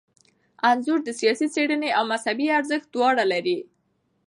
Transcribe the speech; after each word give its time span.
انځور 0.69 0.99
د 1.03 1.09
ساینسي 1.19 1.47
څیړنې 1.55 1.89
او 1.97 2.03
مذهبي 2.13 2.47
ارزښت 2.59 2.87
دواړه 2.95 3.23
لري. 3.31 3.57